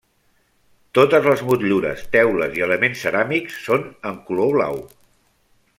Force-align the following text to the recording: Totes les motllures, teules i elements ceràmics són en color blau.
Totes 0.99 1.27
les 1.31 1.43
motllures, 1.49 2.01
teules 2.17 2.57
i 2.61 2.65
elements 2.69 3.03
ceràmics 3.05 3.61
són 3.67 3.87
en 4.13 4.19
color 4.31 4.53
blau. 4.57 4.83